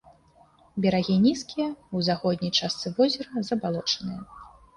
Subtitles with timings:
[0.85, 1.67] Берагі нізкія,
[1.99, 4.21] у заходняй частцы возера забалочаныя.